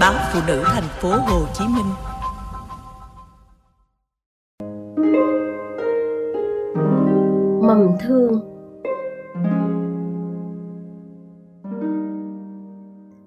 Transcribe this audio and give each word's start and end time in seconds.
báo 0.00 0.14
phụ 0.32 0.40
nữ 0.46 0.62
thành 0.66 0.88
phố 1.00 1.08
Hồ 1.08 1.46
Chí 1.54 1.64
Minh. 1.64 1.92
Mầm 7.62 7.88
thương 8.00 8.40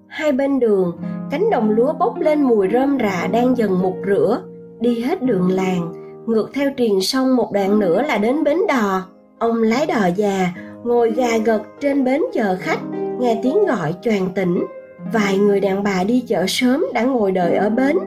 Hai 0.08 0.32
bên 0.32 0.60
đường, 0.60 0.98
cánh 1.30 1.50
đồng 1.50 1.70
lúa 1.70 1.92
bốc 1.92 2.18
lên 2.18 2.42
mùi 2.42 2.68
rơm 2.72 2.98
rạ 2.98 3.26
đang 3.26 3.56
dần 3.56 3.82
mục 3.82 3.96
rửa. 4.06 4.42
Đi 4.80 5.00
hết 5.00 5.22
đường 5.22 5.50
làng, 5.50 5.92
ngược 6.26 6.50
theo 6.54 6.70
triền 6.76 7.00
sông 7.00 7.36
một 7.36 7.52
đoạn 7.52 7.78
nữa 7.78 8.02
là 8.02 8.18
đến 8.18 8.44
bến 8.44 8.58
đò. 8.68 9.02
Ông 9.38 9.62
lái 9.62 9.86
đò 9.86 10.06
già, 10.16 10.52
ngồi 10.84 11.10
gà 11.10 11.38
gật 11.44 11.62
trên 11.80 12.04
bến 12.04 12.22
chờ 12.34 12.56
khách, 12.60 12.80
nghe 13.20 13.40
tiếng 13.42 13.66
gọi 13.66 13.94
choàng 14.02 14.28
tỉnh. 14.34 14.66
Vài 15.12 15.38
người 15.38 15.60
đàn 15.60 15.82
bà 15.82 16.04
đi 16.04 16.24
chợ 16.28 16.44
sớm 16.48 16.84
đã 16.94 17.02
ngồi 17.02 17.32
đợi 17.32 17.56
ở 17.56 17.70
bến, 17.70 17.98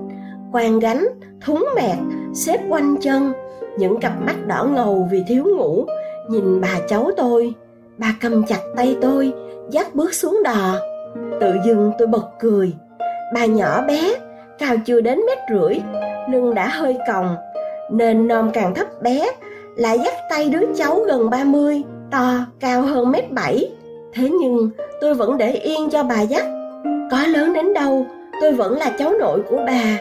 quan 0.51 0.79
gánh, 0.79 1.05
thúng 1.45 1.65
mẹt, 1.75 1.97
xếp 2.33 2.59
quanh 2.69 2.95
chân, 3.01 3.33
những 3.77 3.99
cặp 3.99 4.21
mắt 4.21 4.47
đỏ 4.47 4.63
ngầu 4.63 5.07
vì 5.11 5.23
thiếu 5.27 5.43
ngủ, 5.57 5.85
nhìn 6.29 6.61
bà 6.61 6.79
cháu 6.87 7.11
tôi. 7.17 7.53
Bà 7.97 8.15
cầm 8.21 8.45
chặt 8.45 8.59
tay 8.75 8.97
tôi, 9.01 9.33
dắt 9.69 9.95
bước 9.95 10.13
xuống 10.13 10.39
đò. 10.43 10.75
Tự 11.39 11.53
dưng 11.65 11.91
tôi 11.97 12.07
bật 12.07 12.25
cười. 12.39 12.73
Bà 13.33 13.45
nhỏ 13.45 13.81
bé, 13.87 14.13
cao 14.59 14.75
chưa 14.85 15.01
đến 15.01 15.19
mét 15.27 15.37
rưỡi, 15.49 15.79
lưng 16.31 16.55
đã 16.55 16.67
hơi 16.67 16.97
còng, 17.07 17.35
nên 17.91 18.27
nom 18.27 18.51
càng 18.53 18.73
thấp 18.75 18.87
bé, 19.01 19.31
lại 19.75 19.99
dắt 20.03 20.13
tay 20.29 20.49
đứa 20.49 20.73
cháu 20.75 20.99
gần 20.99 21.29
30, 21.29 21.83
to, 22.11 22.45
cao 22.59 22.81
hơn 22.81 23.11
mét 23.11 23.31
bảy. 23.31 23.69
Thế 24.13 24.29
nhưng 24.41 24.69
tôi 25.01 25.13
vẫn 25.13 25.37
để 25.37 25.51
yên 25.51 25.89
cho 25.89 26.03
bà 26.03 26.21
dắt. 26.21 26.45
Có 27.11 27.27
lớn 27.27 27.53
đến 27.53 27.73
đâu, 27.73 28.05
tôi 28.41 28.53
vẫn 28.53 28.77
là 28.77 28.89
cháu 28.99 29.13
nội 29.19 29.41
của 29.49 29.63
bà. 29.67 29.97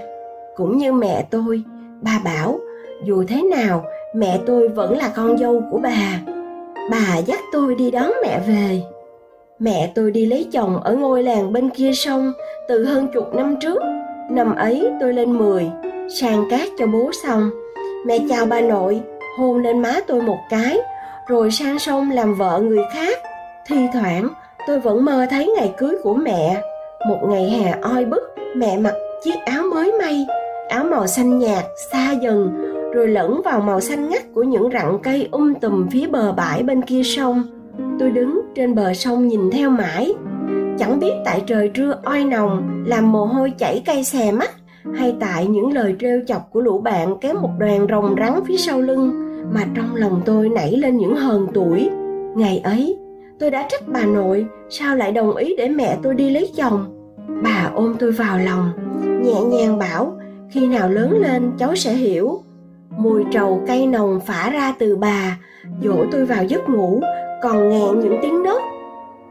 Cũng 0.56 0.78
như 0.78 0.92
mẹ 0.92 1.24
tôi, 1.30 1.62
bà 2.00 2.20
bảo, 2.24 2.60
dù 3.04 3.24
thế 3.28 3.42
nào, 3.42 3.84
mẹ 4.14 4.40
tôi 4.46 4.68
vẫn 4.68 4.96
là 4.96 5.12
con 5.16 5.38
dâu 5.38 5.62
của 5.70 5.78
bà. 5.78 6.20
Bà 6.90 7.18
dắt 7.26 7.40
tôi 7.52 7.74
đi 7.74 7.90
đón 7.90 8.12
mẹ 8.22 8.40
về. 8.48 8.82
Mẹ 9.58 9.92
tôi 9.94 10.10
đi 10.10 10.26
lấy 10.26 10.46
chồng 10.52 10.80
ở 10.82 10.94
ngôi 10.94 11.22
làng 11.22 11.52
bên 11.52 11.70
kia 11.70 11.92
sông 11.92 12.32
từ 12.68 12.84
hơn 12.84 13.08
chục 13.14 13.34
năm 13.34 13.56
trước. 13.60 13.78
Năm 14.30 14.54
ấy 14.56 14.90
tôi 15.00 15.12
lên 15.12 15.38
10, 15.38 15.70
sang 16.20 16.44
cát 16.50 16.68
cho 16.78 16.86
bố 16.86 17.10
xong. 17.24 17.50
Mẹ 18.06 18.18
chào 18.28 18.46
bà 18.46 18.60
nội, 18.60 19.00
hôn 19.38 19.62
lên 19.62 19.82
má 19.82 20.00
tôi 20.06 20.22
một 20.22 20.38
cái, 20.50 20.78
rồi 21.28 21.50
sang 21.50 21.78
sông 21.78 22.10
làm 22.10 22.34
vợ 22.34 22.60
người 22.64 22.82
khác. 22.92 23.18
Thi 23.66 23.76
thoảng 23.92 24.28
tôi 24.66 24.78
vẫn 24.78 25.04
mơ 25.04 25.26
thấy 25.30 25.52
ngày 25.56 25.74
cưới 25.76 25.96
của 26.02 26.14
mẹ. 26.14 26.62
Một 27.08 27.18
ngày 27.28 27.50
hè 27.50 27.70
oi 27.82 28.04
bức, 28.04 28.22
mẹ 28.56 28.78
mặc 28.78 28.94
chiếc 29.24 29.34
áo 29.46 29.62
mới 29.70 29.92
may, 29.98 30.26
áo 30.68 30.84
màu 30.84 31.06
xanh 31.06 31.38
nhạt, 31.38 31.64
xa 31.92 32.12
dần, 32.12 32.52
rồi 32.94 33.08
lẫn 33.08 33.40
vào 33.44 33.60
màu 33.60 33.80
xanh 33.80 34.08
ngắt 34.08 34.22
của 34.34 34.42
những 34.42 34.68
rặng 34.72 34.98
cây 35.02 35.28
um 35.30 35.54
tùm 35.54 35.88
phía 35.88 36.06
bờ 36.06 36.32
bãi 36.32 36.62
bên 36.62 36.82
kia 36.82 37.02
sông. 37.04 37.42
Tôi 37.98 38.10
đứng 38.10 38.40
trên 38.54 38.74
bờ 38.74 38.94
sông 38.94 39.28
nhìn 39.28 39.50
theo 39.50 39.70
mãi. 39.70 40.14
Chẳng 40.78 41.00
biết 41.00 41.12
tại 41.24 41.42
trời 41.46 41.68
trưa 41.68 41.98
oi 42.04 42.24
nồng 42.24 42.84
làm 42.86 43.12
mồ 43.12 43.24
hôi 43.24 43.52
chảy 43.58 43.82
cay 43.86 44.04
xè 44.04 44.32
mắt 44.32 44.50
hay 44.94 45.14
tại 45.20 45.46
những 45.46 45.72
lời 45.72 45.94
trêu 46.00 46.20
chọc 46.26 46.50
của 46.52 46.60
lũ 46.60 46.78
bạn 46.78 47.16
kéo 47.20 47.34
một 47.34 47.50
đoàn 47.58 47.86
rồng 47.90 48.14
rắn 48.18 48.32
phía 48.46 48.56
sau 48.56 48.80
lưng 48.80 49.12
mà 49.54 49.60
trong 49.74 49.94
lòng 49.94 50.22
tôi 50.24 50.48
nảy 50.48 50.76
lên 50.76 50.96
những 50.96 51.16
hờn 51.16 51.46
tuổi. 51.54 51.90
Ngày 52.36 52.60
ấy 52.64 52.98
tôi 53.38 53.50
đã 53.50 53.66
trách 53.68 53.82
bà 53.86 54.04
nội, 54.04 54.46
sao 54.70 54.96
lại 54.96 55.12
đồng 55.12 55.36
ý 55.36 55.54
để 55.58 55.68
mẹ 55.68 55.96
tôi 56.02 56.14
đi 56.14 56.30
lấy 56.30 56.52
chồng? 56.56 56.86
Bà 57.42 57.70
ôm 57.74 57.96
tôi 57.98 58.12
vào 58.12 58.38
lòng, 58.38 58.70
nhẹ 59.22 59.40
nhàng 59.40 59.78
bảo, 59.78 60.18
khi 60.50 60.66
nào 60.66 60.90
lớn 60.90 61.18
lên, 61.20 61.52
cháu 61.58 61.74
sẽ 61.74 61.92
hiểu. 61.92 62.42
Mùi 62.90 63.24
trầu 63.32 63.62
cây 63.66 63.86
nồng 63.86 64.20
phả 64.20 64.50
ra 64.50 64.74
từ 64.78 64.96
bà, 64.96 65.38
dỗ 65.82 66.04
tôi 66.12 66.26
vào 66.26 66.44
giấc 66.44 66.68
ngủ, 66.68 67.02
còn 67.42 67.68
nghe 67.68 67.86
những 68.02 68.18
tiếng 68.22 68.42
nấc 68.42 68.62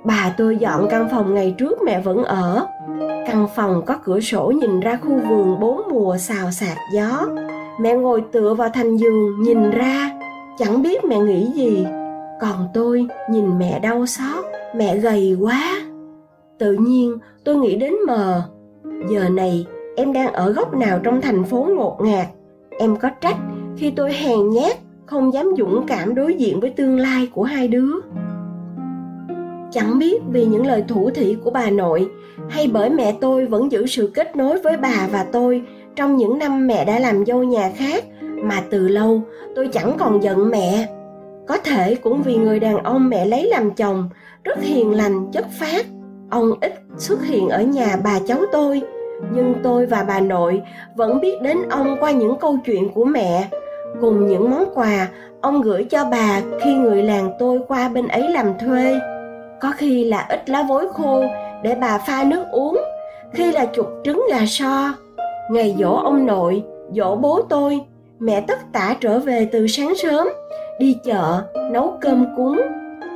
bà 0.03 0.34
tôi 0.38 0.58
dọn 0.58 0.88
căn 0.90 1.08
phòng 1.12 1.34
ngày 1.34 1.56
trước 1.58 1.81
mẹ 1.84 2.02
vẫn 2.02 2.24
ở. 2.24 2.68
Căn 3.28 3.47
phòng 3.56 3.81
có 3.85 3.97
cửa 4.03 4.20
sổ 4.20 4.53
nhìn 4.56 4.80
ra 4.80 4.97
khu 5.02 5.20
vườn 5.30 5.59
bốn 5.59 5.81
mùa 5.91 6.18
xào 6.18 6.52
xạc 6.52 6.78
gió. 6.94 7.28
Mẹ 7.80 7.94
ngồi 7.94 8.24
tựa 8.31 8.53
vào 8.53 8.70
thành 8.70 8.97
giường, 8.97 9.44
nhìn 9.44 9.72
ra, 9.72 10.12
chẳng 10.58 10.81
biết 10.81 11.06
mẹ 11.06 11.20
nghĩ 11.20 11.52
gì 11.56 11.85
còn 12.44 12.68
tôi 12.74 13.08
nhìn 13.30 13.58
mẹ 13.58 13.80
đau 13.80 14.06
xót, 14.06 14.46
mẹ 14.76 14.98
gầy 14.98 15.38
quá. 15.40 15.81
Tự 16.59 16.74
nhiên 16.74 17.18
tôi 17.44 17.56
nghĩ 17.56 17.76
đến 17.76 17.94
mờ. 18.08 18.42
Giờ 19.09 19.30
này 19.30 19.66
em 19.96 20.14
đang 20.14 20.34
ở 20.34 20.52
góc 20.52 20.74
nào 20.74 21.00
trong 21.03 21.22
thành 21.22 21.44
phố 21.44 21.68
ngột 21.78 21.98
ngạt? 22.02 22.28
Em 22.80 22.96
có 22.96 23.09
trách 23.09 23.38
khi 23.78 23.92
tôi 23.92 24.14
hèn 24.14 24.50
nhát, 24.50 24.78
không 25.06 25.34
dám 25.34 25.53
dũng 25.58 25.86
cảm 25.88 26.16
đối 26.16 26.34
diện 26.34 26.59
với 26.59 26.70
tương 26.70 27.00
lai 27.00 27.28
của 27.34 27.44
hai 27.44 27.68
đứa? 27.68 27.94
Chẳng 29.72 30.00
biết 30.00 30.22
vì 30.32 30.46
những 30.46 30.66
lời 30.66 30.84
thủ 30.88 31.09
thị 31.16 31.38
của 31.44 31.52
bà 31.52 31.70
nội, 31.70 32.09
hay 32.50 32.68
bởi 32.74 32.90
mẹ 32.90 33.16
tôi 33.22 33.46
vẫn 33.46 33.72
giữ 33.72 33.86
sự 33.86 34.12
kết 34.14 34.36
nối 34.36 34.59
với 34.59 34.78
bà 34.78 35.08
và 35.12 35.26
tôi 35.32 35.62
trong 35.96 36.18
những 36.18 36.38
năm 36.38 36.68
mẹ 36.68 36.86
đã 36.86 37.00
làm 37.00 37.26
dâu 37.26 37.44
nhà 37.44 37.72
khác, 37.76 38.03
mà 38.22 38.64
từ 38.70 38.88
lâu 38.88 39.22
tôi 39.56 39.68
chẳng 39.68 39.96
còn 40.00 40.24
giận 40.24 40.50
mẹ 40.50 40.88
có 41.48 41.58
thể 41.58 41.96
cũng 41.96 42.22
vì 42.22 42.36
người 42.36 42.59
đàn 42.59 42.84
ông 42.84 43.09
mẹ 43.09 43.26
lấy 43.26 43.44
làm 43.44 43.72
chồng, 43.72 44.09
rất 44.44 44.59
hiền 44.62 44.92
lành, 44.92 45.31
chất 45.31 45.46
phát 45.59 45.86
ông 46.30 46.52
ít 46.62 46.74
xuất 46.98 47.24
hiện 47.24 47.50
ở 47.50 47.62
nhà 47.62 47.98
bà 48.04 48.20
cháu 48.28 48.40
tôi, 48.52 48.81
nhưng 49.31 49.56
tôi 49.64 49.86
và 49.86 50.03
bà 50.08 50.20
nội 50.20 50.62
vẫn 50.96 51.22
biết 51.22 51.42
đến 51.42 51.58
ông 51.70 51.98
qua 52.00 52.12
những 52.12 52.36
câu 52.40 52.58
chuyện 52.66 52.90
của 52.94 53.06
mẹ. 53.06 53.48
Cùng 54.02 54.28
những 54.28 54.52
món 54.52 54.66
quà, 54.74 55.08
ông 55.42 55.62
gửi 55.62 55.84
cho 55.84 56.06
bà 56.06 56.42
khi 56.62 56.74
người 56.74 57.03
làng 57.03 57.32
tôi 57.40 57.59
qua 57.68 57.90
bên 57.90 58.08
ấy 58.08 58.30
làm 58.30 58.58
thuê. 58.59 59.00
Có 59.62 59.74
khi 59.78 60.03
là 60.03 60.26
ít 60.30 60.50
lá 60.50 60.64
vối 60.64 60.88
khô 60.94 61.24
để 61.64 61.76
bà 61.82 61.98
pha 61.98 62.24
nước 62.24 62.44
uống, 62.52 62.82
khi 63.34 63.52
là 63.52 63.66
chục 63.66 63.88
trứng 64.03 64.26
gà 64.30 64.46
so. 64.48 64.94
Ngày 65.52 65.76
dỗ 65.80 65.96
ông 65.96 66.26
nội, 66.26 66.64
dỗ 66.92 67.16
bố 67.16 67.42
tôi, 67.50 67.80
mẹ 68.20 68.42
tất 68.42 68.59
tả 68.74 68.96
trở 69.02 69.20
về 69.20 69.50
từ 69.52 69.68
sáng 69.68 69.94
sớm 69.96 70.28
đi 70.84 70.98
chợ 71.04 71.42
nấu 71.72 71.98
cơm 72.02 72.26
cúng 72.38 72.62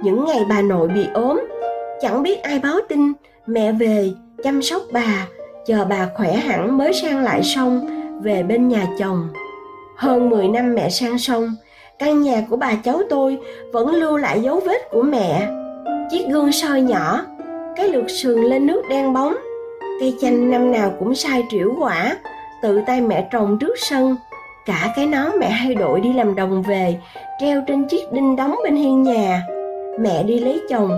những 0.04 0.26
ngày 0.26 0.40
bà 0.50 0.62
nội 0.62 0.88
bị 0.88 1.08
ốm 1.14 1.42
chẳng 2.02 2.24
biết 2.24 2.44
ai 2.44 2.60
báo 2.60 2.76
tin 2.90 3.14
mẹ 3.48 3.72
về 3.72 4.12
chăm 4.44 4.62
sóc 4.62 4.82
bà 4.92 5.28
chờ 5.66 5.86
bà 5.86 6.10
khỏe 6.16 6.34
hẳn 6.34 6.78
mới 6.78 6.94
sang 6.94 7.24
lại 7.24 7.44
sông 7.44 7.88
về 8.22 8.44
bên 8.44 8.68
nhà 8.68 8.88
chồng 9.00 9.30
hơn 9.98 10.30
10 10.30 10.48
năm 10.48 10.76
mẹ 10.76 10.90
sang 10.90 11.18
sông, 11.18 11.56
căn 12.00 12.22
nhà 12.22 12.46
của 12.50 12.56
bà 12.56 12.76
cháu 12.84 13.02
tôi 13.10 13.38
vẫn 13.74 13.96
lưu 13.96 14.18
lại 14.18 14.42
dấu 14.42 14.60
vết 14.60 14.90
của 14.92 15.02
mẹ. 15.02 15.48
Chiếc 16.12 16.28
gương 16.30 16.52
soi 16.52 16.82
nhỏ, 16.82 17.22
cái 17.76 17.90
lược 17.90 18.10
sườn 18.10 18.42
lên 18.42 18.66
nước 18.66 18.82
đen 18.90 19.14
bóng, 19.14 19.36
cây 20.00 20.16
chanh 20.22 20.52
năm 20.52 20.72
nào 20.72 20.94
cũng 21.00 21.16
sai 21.16 21.44
triểu 21.50 21.74
quả, 21.80 22.18
tự 22.62 22.82
tay 22.88 23.02
mẹ 23.02 23.28
trồng 23.32 23.58
trước 23.60 23.74
sân. 23.78 24.16
Cả 24.66 24.94
cái 24.96 25.06
nón 25.06 25.32
mẹ 25.40 25.50
hay 25.50 25.76
đội 25.76 26.02
đi 26.02 26.14
làm 26.14 26.36
đồng 26.36 26.64
về, 26.64 27.00
treo 27.40 27.62
trên 27.68 27.88
chiếc 27.88 28.12
đinh 28.12 28.36
đóng 28.36 28.56
bên 28.64 28.76
hiên 28.76 29.04
nhà. 29.04 29.44
Mẹ 30.00 30.24
đi 30.24 30.40
lấy 30.40 30.62
chồng, 30.70 30.92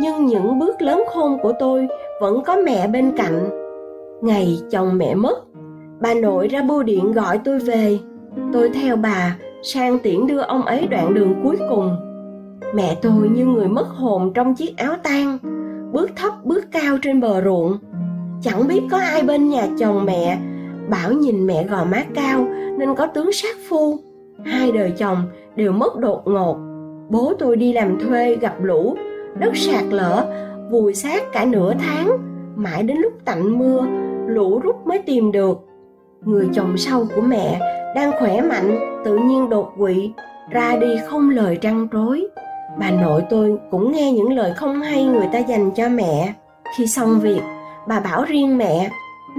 nhưng 0.00 0.26
những 0.26 0.58
bước 0.58 0.82
lớn 0.82 1.02
khôn 1.12 1.38
của 1.42 1.52
tôi 1.58 1.88
vẫn 2.20 2.42
có 2.46 2.56
mẹ 2.56 2.88
bên 2.88 3.12
cạnh. 3.16 3.48
Ngày 4.22 4.58
chồng 4.70 4.98
mẹ 4.98 5.14
mất, 5.14 5.44
bà 6.00 6.14
nội 6.14 6.48
ra 6.48 6.62
bưu 6.62 6.82
điện 6.82 7.12
gọi 7.12 7.40
tôi 7.44 7.58
về 7.58 7.98
tôi 8.52 8.68
theo 8.68 8.96
bà 8.96 9.36
sang 9.62 9.98
tiễn 9.98 10.26
đưa 10.26 10.40
ông 10.40 10.62
ấy 10.62 10.86
đoạn 10.86 11.14
đường 11.14 11.40
cuối 11.42 11.56
cùng 11.68 11.96
mẹ 12.74 12.96
tôi 13.02 13.28
như 13.28 13.44
người 13.44 13.68
mất 13.68 13.88
hồn 13.88 14.32
trong 14.34 14.54
chiếc 14.54 14.76
áo 14.76 14.94
tang 15.02 15.38
bước 15.92 16.10
thấp 16.16 16.32
bước 16.44 16.64
cao 16.72 16.98
trên 17.02 17.20
bờ 17.20 17.44
ruộng 17.44 17.78
chẳng 18.42 18.68
biết 18.68 18.80
có 18.90 18.98
ai 18.98 19.22
bên 19.22 19.48
nhà 19.48 19.66
chồng 19.78 20.04
mẹ 20.04 20.38
bảo 20.88 21.12
nhìn 21.12 21.46
mẹ 21.46 21.64
gò 21.64 21.84
má 21.84 22.04
cao 22.14 22.46
nên 22.78 22.94
có 22.94 23.06
tướng 23.06 23.32
sát 23.32 23.56
phu 23.68 23.98
hai 24.44 24.72
đời 24.72 24.92
chồng 24.98 25.22
đều 25.56 25.72
mất 25.72 25.96
đột 25.96 26.22
ngột. 26.24 26.56
Bố 27.08 27.32
tôi 27.38 27.56
đi 27.56 27.72
làm 27.72 27.98
thuê 28.00 28.36
gặp 28.36 28.54
lũ, 28.62 28.96
đất 29.34 29.56
sạt 29.56 29.84
lở, 29.90 30.26
vùi 30.70 30.94
xác 30.94 31.32
cả 31.32 31.44
nửa 31.44 31.74
tháng, 31.74 32.16
mãi 32.56 32.82
đến 32.82 32.96
lúc 32.96 33.12
tạnh 33.24 33.58
mưa, 33.58 33.86
lũ 34.26 34.60
rút 34.62 34.86
mới 34.86 34.98
tìm 34.98 35.32
được. 35.32 35.58
Người 36.24 36.48
chồng 36.52 36.76
sau 36.76 37.06
của 37.16 37.22
mẹ 37.22 37.60
đang 37.94 38.12
khỏe 38.20 38.40
mạnh, 38.40 39.00
tự 39.04 39.18
nhiên 39.18 39.48
đột 39.48 39.72
quỵ, 39.78 40.12
ra 40.50 40.76
đi 40.80 40.96
không 41.06 41.30
lời 41.30 41.58
trăn 41.60 41.88
trối. 41.92 42.26
Bà 42.78 42.90
nội 42.90 43.22
tôi 43.30 43.58
cũng 43.70 43.92
nghe 43.92 44.12
những 44.12 44.32
lời 44.32 44.52
không 44.56 44.80
hay 44.80 45.04
người 45.04 45.28
ta 45.32 45.38
dành 45.38 45.70
cho 45.70 45.88
mẹ. 45.88 46.34
Khi 46.76 46.86
xong 46.86 47.20
việc, 47.20 47.40
bà 47.88 48.00
bảo 48.00 48.24
riêng 48.24 48.58
mẹ, 48.58 48.90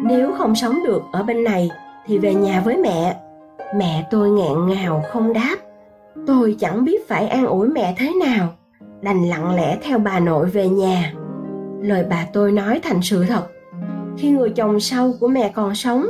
nếu 0.04 0.32
không 0.38 0.56
sống 0.56 0.76
được 0.86 1.02
ở 1.12 1.24
bên 1.24 1.44
này 1.44 1.70
thì 2.06 2.18
về 2.18 2.34
nhà 2.34 2.62
với 2.66 2.78
mẹ. 2.78 3.16
Mẹ 3.76 4.08
tôi 4.12 4.30
nghẹn 4.30 4.68
ngào 4.68 5.04
không 5.12 5.34
đáp 5.34 5.56
tôi 6.28 6.56
chẳng 6.60 6.86
biết 6.86 7.08
phải 7.08 7.28
an 7.28 7.46
ủi 7.46 7.68
mẹ 7.68 7.96
thế 7.98 8.12
nào, 8.26 8.50
đành 9.02 9.30
lặng 9.30 9.56
lẽ 9.56 9.78
theo 9.82 10.00
bà 10.00 10.20
nội 10.20 10.50
về 10.50 10.70
nhà. 10.70 11.14
Lời 11.82 12.06
bà 12.10 12.28
tôi 12.34 12.52
nói 12.52 12.80
thành 12.84 13.02
sự 13.02 13.26
thật, 13.28 13.48
khi 14.18 14.30
người 14.30 14.50
chồng 14.50 14.80
sau 14.80 15.14
của 15.20 15.28
mẹ 15.28 15.52
còn 15.56 15.76
sống, 15.76 16.06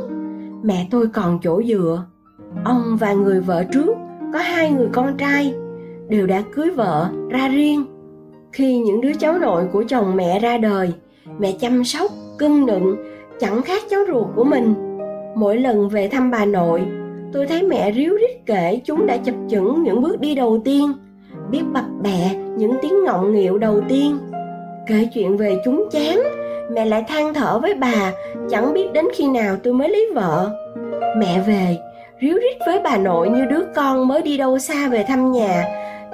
mẹ 0.63 0.87
tôi 0.91 1.07
còn 1.07 1.39
chỗ 1.43 1.61
dựa. 1.63 2.05
Ông 2.63 2.97
và 2.99 3.13
người 3.13 3.41
vợ 3.41 3.63
trước, 3.63 3.95
có 4.33 4.39
hai 4.39 4.71
người 4.71 4.87
con 4.91 5.17
trai, 5.17 5.53
đều 6.09 6.27
đã 6.27 6.43
cưới 6.55 6.69
vợ 6.69 7.09
ra 7.29 7.47
riêng. 7.47 7.85
Khi 8.51 8.77
những 8.77 9.01
đứa 9.01 9.13
cháu 9.19 9.39
nội 9.39 9.67
của 9.71 9.83
chồng 9.87 10.15
mẹ 10.15 10.39
ra 10.39 10.57
đời, 10.57 10.93
mẹ 11.39 11.51
chăm 11.59 11.83
sóc, 11.83 12.11
cưng 12.37 12.65
nựng, 12.65 12.95
chẳng 13.39 13.61
khác 13.61 13.83
cháu 13.89 13.99
ruột 14.07 14.27
của 14.35 14.43
mình. 14.43 14.73
Mỗi 15.35 15.57
lần 15.57 15.89
về 15.89 16.07
thăm 16.07 16.31
bà 16.31 16.45
nội 16.45 16.81
tôi 17.33 17.47
thấy 17.47 17.63
mẹ 17.63 17.91
ríu 17.91 18.17
rít 18.17 18.45
kể, 18.45 18.81
chúng 18.85 19.05
đã 19.05 19.17
chập 19.17 19.35
chững 19.49 19.83
những 19.83 20.01
bước 20.01 20.19
đi 20.19 20.35
đầu 20.35 20.61
tiên, 20.65 20.93
biết 21.51 21.61
bập 21.73 21.83
bẹ 22.03 22.35
những 22.57 22.73
tiếng 22.81 23.03
ngọng 23.03 23.33
nghịu 23.33 23.57
đầu 23.57 23.81
tiên. 23.89 24.17
Kể 24.87 25.07
chuyện 25.13 25.37
về 25.37 25.57
chúng 25.65 25.89
chán, 25.91 26.23
mẹ 26.71 26.85
lại 26.85 27.03
than 27.07 27.33
thở 27.33 27.59
với 27.59 27.73
bà, 27.73 28.13
chẳng 28.49 28.73
biết 28.73 28.93
đến 28.93 29.05
khi 29.13 29.27
nào 29.27 29.57
tôi 29.63 29.73
mới 29.73 29.89
lấy 29.89 30.09
vợ. 30.13 30.51
Mẹ 31.17 31.43
về, 31.47 31.77
ríu 32.21 32.33
rít 32.33 32.57
với 32.65 32.79
bà 32.83 32.97
nội 32.97 33.29
như 33.29 33.45
đứa 33.45 33.63
con 33.75 34.07
mới 34.07 34.21
đi 34.21 34.37
đâu 34.37 34.59
xa 34.59 34.89
về 34.89 35.03
thăm 35.07 35.31
nhà, 35.31 35.65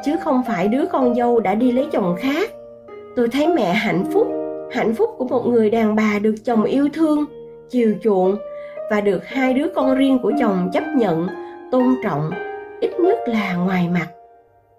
chứ 0.06 0.16
không 0.24 0.42
phải 0.48 0.68
đứa 0.68 0.86
con 0.86 1.16
dâu 1.16 1.40
đã 1.40 1.56
đi 1.56 1.72
lấy 1.72 1.88
chồng 1.92 2.16
khác. 2.20 2.52
Tôi 3.16 3.28
thấy 3.28 3.48
mẹ 3.48 3.74
hạnh 3.74 4.04
phúc 4.14 4.28
hạnh 4.72 4.96
phúc 4.96 5.10
của 5.18 5.28
một 5.28 5.48
người 5.48 5.70
đàn 5.70 5.96
bà 5.96 6.20
được 6.22 6.36
chồng 6.46 6.64
yêu 6.64 6.90
thương, 6.94 7.26
chiều 7.70 7.94
chuộng 8.04 8.36
và 8.92 9.02
được 9.02 9.28
hai 9.28 9.54
đứa 9.54 9.68
con 9.76 9.96
riêng 9.96 10.20
của 10.24 10.32
chồng 10.40 10.70
chấp 10.74 10.84
nhận, 10.96 11.28
tôn 11.72 11.96
trọng, 12.04 12.32
ít 12.80 12.92
nhất 13.00 13.20
là 13.26 13.54
ngoài 13.54 13.90
mặt. 13.94 14.08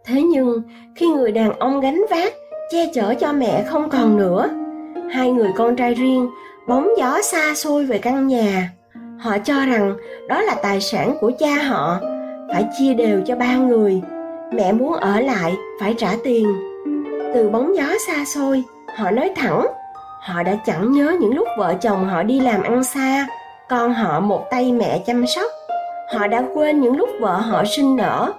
Thế 0.04 0.22
nhưng, 0.22 0.62
khi 0.96 1.06
người 1.06 1.32
đàn 1.32 1.52
ông 1.58 1.80
gánh 1.80 2.02
vác, 2.10 2.32
che 2.70 2.86
chở 2.94 3.14
cho 3.14 3.32
mẹ 3.32 3.64
không 3.66 3.90
còn 3.90 4.16
nữa, 4.16 4.48
hai 5.10 5.30
người 5.30 5.50
con 5.56 5.76
trai 5.76 5.94
riêng 5.94 6.30
bóng 6.68 6.88
gió 6.98 7.22
xa 7.22 7.54
xôi 7.54 7.86
về 7.86 7.98
căn 7.98 8.26
nhà. 8.26 8.70
Họ 9.18 9.38
cho 9.38 9.54
rằng 9.66 9.96
đó 10.28 10.42
là 10.42 10.54
tài 10.62 10.80
sản 10.80 11.16
của 11.20 11.32
cha 11.38 11.54
họ, 11.54 12.00
phải 12.52 12.64
chia 12.78 12.94
đều 12.94 13.20
cho 13.26 13.36
ba 13.36 13.56
người. 13.56 14.02
Mẹ 14.52 14.72
muốn 14.72 14.92
ở 14.92 15.20
lại, 15.20 15.56
phải 15.80 15.94
trả 15.98 16.10
tiền. 16.24 16.46
Từ 17.34 17.48
bóng 17.48 17.76
gió 17.76 17.86
xa 18.06 18.24
xôi, 18.34 18.62
họ 18.96 19.10
nói 19.10 19.32
thẳng, 19.36 19.66
họ 20.20 20.42
đã 20.42 20.56
chẳng 20.66 20.92
nhớ 20.92 21.16
những 21.20 21.34
lúc 21.34 21.48
vợ 21.58 21.74
chồng 21.80 22.08
họ 22.08 22.22
đi 22.22 22.40
làm 22.40 22.62
ăn 22.62 22.84
xa 22.84 23.26
con 23.68 23.94
họ 23.94 24.20
một 24.20 24.44
tay 24.50 24.72
mẹ 24.72 25.02
chăm 25.06 25.26
sóc. 25.26 25.50
Họ 26.14 26.26
đã 26.26 26.44
quên 26.54 26.80
những 26.80 26.96
lúc 26.96 27.08
vợ 27.20 27.36
họ 27.36 27.64
sinh 27.64 27.96
nở. 27.96 28.32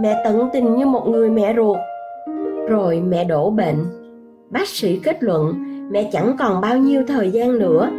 Mẹ 0.00 0.20
tận 0.24 0.48
tình 0.52 0.76
như 0.76 0.86
một 0.86 1.08
người 1.08 1.30
mẹ 1.30 1.54
ruột. 1.56 1.78
Rồi 2.68 3.00
mẹ 3.00 3.24
đổ 3.24 3.50
bệnh. 3.50 3.84
Bác 4.50 4.68
sĩ 4.68 5.00
kết 5.04 5.22
luận 5.22 5.54
mẹ 5.90 6.10
chẳng 6.12 6.36
còn 6.38 6.60
bao 6.60 6.78
nhiêu 6.78 7.02
thời 7.08 7.30
gian 7.30 7.58
nữa. 7.58 7.90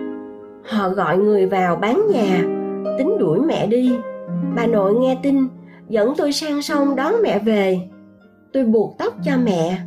Họ 0.70 0.90
gọi 0.90 1.18
người 1.18 1.46
vào 1.46 1.76
bán 1.76 2.02
nhà, 2.12 2.44
tính 2.98 3.18
đuổi 3.20 3.40
mẹ 3.40 3.68
đi. 3.68 3.96
Bà 4.56 4.66
nội 4.66 4.94
nghe 4.94 5.18
tin, 5.24 5.48
dẫn 5.90 6.14
tôi 6.18 6.32
sang 6.32 6.62
sông 6.62 6.96
đón 6.96 7.14
mẹ 7.24 7.40
về. 7.40 7.80
Tôi 8.54 8.64
buộc 8.64 8.96
tóc 8.98 9.14
cho 9.26 9.32
mẹ. 9.44 9.78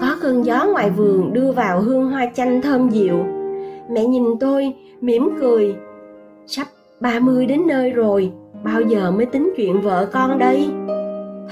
Có 0.00 0.16
cơn 0.22 0.44
gió 0.44 0.66
ngoài 0.72 0.90
vườn 0.90 1.32
đưa 1.32 1.52
vào 1.52 1.80
hương 1.80 2.10
hoa 2.10 2.26
chanh 2.34 2.62
thơm 2.62 2.88
dịu. 2.88 3.18
Mẹ 3.90 4.04
nhìn 4.04 4.24
tôi, 4.40 4.74
mỉm 5.00 5.30
cười 5.40 5.76
sắp 6.46 6.66
ba 7.00 7.18
mươi 7.20 7.46
đến 7.46 7.66
nơi 7.66 7.90
rồi, 7.90 8.32
bao 8.64 8.80
giờ 8.80 9.10
mới 9.10 9.26
tính 9.26 9.52
chuyện 9.56 9.80
vợ 9.80 10.06
con 10.12 10.38
đây? 10.38 10.68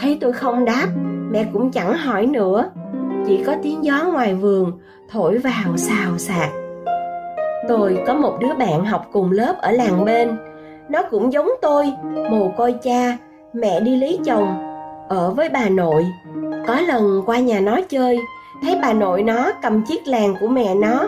Thấy 0.01 0.19
tôi 0.21 0.33
không 0.33 0.65
đáp, 0.65 0.87
mẹ 1.31 1.47
cũng 1.53 1.71
chẳng 1.71 1.95
hỏi 1.95 2.27
nữa. 2.27 2.71
Chỉ 3.27 3.45
có 3.47 3.55
tiếng 3.63 3.85
gió 3.85 4.11
ngoài 4.13 4.35
vườn, 4.35 4.73
thổi 5.11 5.39
vào 5.39 5.77
xào 5.77 6.19
xạc. 6.19 6.51
Tôi 7.69 7.99
có 8.07 8.15
một 8.15 8.37
đứa 8.41 8.55
bạn 8.55 8.85
học 8.85 9.09
cùng 9.13 9.33
lớp 9.33 9.55
ở 9.59 9.71
làng 9.71 10.05
bên. 10.05 10.37
Nó 10.89 11.03
cũng 11.11 11.33
giống 11.33 11.49
tôi, 11.63 11.93
mồ 12.31 12.53
côi 12.57 12.73
cha, 12.73 13.17
mẹ 13.53 13.81
đi 13.81 13.97
lấy 13.97 14.19
chồng, 14.25 14.59
ở 15.09 15.31
với 15.31 15.49
bà 15.49 15.69
nội. 15.69 16.07
Có 16.67 16.81
lần 16.81 17.23
qua 17.27 17.39
nhà 17.39 17.61
nó 17.61 17.81
chơi, 17.89 18.19
thấy 18.63 18.79
bà 18.83 18.93
nội 18.93 19.23
nó 19.23 19.53
cầm 19.63 19.83
chiếc 19.83 20.07
làng 20.07 20.35
của 20.41 20.49
mẹ 20.49 20.75
nó, 20.75 21.07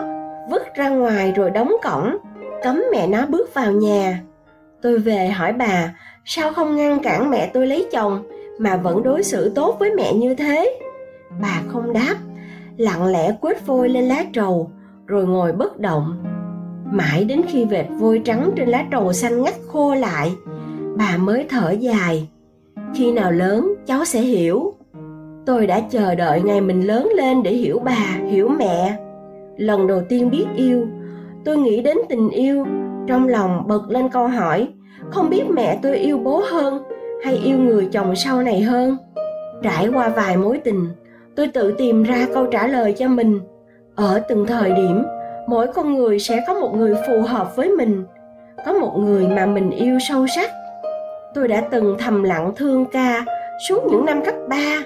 vứt 0.51 0.63
ra 0.75 0.89
ngoài 0.89 1.33
rồi 1.35 1.49
đóng 1.49 1.73
cổng 1.83 2.17
cấm 2.63 2.83
mẹ 2.91 3.07
nó 3.07 3.25
bước 3.25 3.53
vào 3.53 3.71
nhà. 3.71 4.21
Tôi 4.81 4.99
về 4.99 5.27
hỏi 5.27 5.53
bà, 5.53 5.95
sao 6.25 6.53
không 6.53 6.75
ngăn 6.75 6.99
cản 7.03 7.29
mẹ 7.29 7.51
tôi 7.53 7.67
lấy 7.67 7.87
chồng 7.91 8.23
mà 8.59 8.77
vẫn 8.77 9.03
đối 9.03 9.23
xử 9.23 9.49
tốt 9.49 9.75
với 9.79 9.91
mẹ 9.95 10.13
như 10.13 10.35
thế? 10.35 10.79
Bà 11.41 11.61
không 11.67 11.93
đáp, 11.93 12.15
lặng 12.77 13.05
lẽ 13.05 13.35
quết 13.41 13.65
vôi 13.65 13.89
lên 13.89 14.03
lá 14.03 14.23
trầu, 14.33 14.71
rồi 15.05 15.27
ngồi 15.27 15.51
bất 15.51 15.79
động. 15.79 16.23
Mãi 16.91 17.23
đến 17.23 17.41
khi 17.47 17.65
vệt 17.65 17.85
vôi 17.99 18.21
trắng 18.25 18.51
trên 18.55 18.69
lá 18.69 18.85
trầu 18.91 19.13
xanh 19.13 19.43
ngắt 19.43 19.53
khô 19.67 19.95
lại, 19.95 20.31
bà 20.97 21.17
mới 21.17 21.45
thở 21.49 21.71
dài. 21.71 22.29
Khi 22.95 23.11
nào 23.11 23.31
lớn, 23.31 23.73
cháu 23.85 24.05
sẽ 24.05 24.19
hiểu. 24.19 24.73
Tôi 25.45 25.67
đã 25.67 25.79
chờ 25.79 26.15
đợi 26.15 26.41
ngày 26.41 26.61
mình 26.61 26.87
lớn 26.87 27.09
lên 27.15 27.43
để 27.43 27.53
hiểu 27.53 27.79
bà, 27.79 28.19
hiểu 28.29 28.49
mẹ. 28.59 28.97
Lần 29.57 29.87
đầu 29.87 30.01
tiên 30.09 30.29
biết 30.29 30.45
yêu 30.55 30.87
tôi 31.47 31.57
nghĩ 31.57 31.81
đến 31.81 31.97
tình 32.09 32.29
yêu. 32.29 32.65
Trong 33.07 33.27
lòng 33.27 33.63
bật 33.67 33.81
lên 33.89 34.09
câu 34.09 34.27
hỏi, 34.27 34.67
không 35.09 35.29
biết 35.29 35.43
mẹ 35.49 35.79
tôi 35.81 35.97
yêu 35.97 36.17
bố 36.17 36.41
hơn 36.51 36.83
hay 37.23 37.35
yêu 37.35 37.57
người 37.57 37.87
chồng 37.91 38.15
sau 38.15 38.43
này 38.43 38.61
hơn? 38.61 38.97
Trải 39.63 39.87
qua 39.93 40.09
vài 40.09 40.37
mối 40.37 40.59
tình, 40.63 40.89
tôi 41.35 41.47
tự 41.47 41.75
tìm 41.77 42.03
ra 42.03 42.27
câu 42.33 42.45
trả 42.45 42.67
lời 42.67 42.93
cho 42.97 43.07
mình. 43.07 43.39
Ở 43.95 44.21
từng 44.29 44.45
thời 44.45 44.71
điểm, 44.71 45.03
mỗi 45.47 45.67
con 45.67 45.93
người 45.93 46.19
sẽ 46.19 46.43
có 46.47 46.53
một 46.53 46.75
người 46.75 46.95
phù 47.07 47.21
hợp 47.21 47.55
với 47.55 47.69
mình, 47.69 48.03
có 48.65 48.73
một 48.73 48.97
người 48.97 49.27
mà 49.27 49.45
mình 49.45 49.69
yêu 49.71 49.97
sâu 50.09 50.27
sắc. 50.35 50.51
Tôi 51.33 51.47
đã 51.47 51.61
từng 51.71 51.95
thầm 51.99 52.23
lặng 52.23 52.51
thương 52.55 52.85
ca 52.85 53.25
suốt 53.69 53.85
những 53.85 54.05
năm 54.05 54.21
cấp 54.25 54.35
3 54.49 54.83